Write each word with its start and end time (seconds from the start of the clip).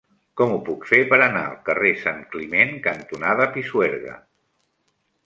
Com 0.39 0.51
ho 0.53 0.55
puc 0.69 0.85
fer 0.91 1.01
per 1.11 1.19
anar 1.25 1.43
al 1.49 1.59
carrer 1.67 1.91
Santcliment 2.05 2.73
cantonada 2.87 3.47
Pisuerga? 3.59 4.17